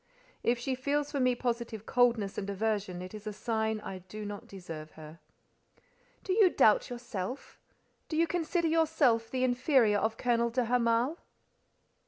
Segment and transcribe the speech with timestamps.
[0.41, 4.25] If she feels for me positive coldness and aversion, it is a sign I do
[4.25, 5.19] not deserve her."
[6.23, 7.59] "Do you doubt yourself?
[8.09, 11.19] Do you consider yourself the inferior of Colonel de Hamal?"